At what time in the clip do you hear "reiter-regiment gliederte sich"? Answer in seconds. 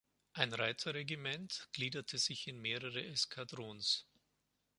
0.51-2.47